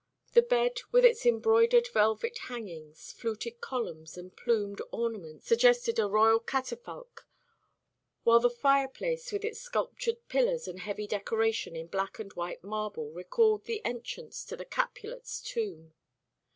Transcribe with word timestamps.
The 0.33 0.41
bed, 0.41 0.81
with 0.91 1.05
its 1.05 1.27
embroidered 1.27 1.87
velvet 1.89 2.35
hangings, 2.49 3.11
fluted 3.13 3.61
columns, 3.61 4.17
and 4.17 4.35
plumed 4.35 4.81
ornaments, 4.91 5.45
suggested 5.45 5.99
a 5.99 6.07
royal 6.07 6.39
catafalque: 6.39 7.27
while 8.23 8.39
the 8.39 8.49
fireplace, 8.49 9.31
with 9.31 9.45
its 9.45 9.61
sculptured 9.61 10.27
pillars 10.27 10.67
and 10.67 10.79
heavy 10.79 11.05
decoration 11.05 11.75
in 11.75 11.85
black 11.85 12.17
and 12.17 12.33
white 12.33 12.63
marble, 12.63 13.11
recalled 13.11 13.65
the 13.65 13.85
entrance 13.85 14.43
to 14.45 14.55
the 14.55 14.65
Capulets' 14.65 15.39
tomb. 15.39 15.93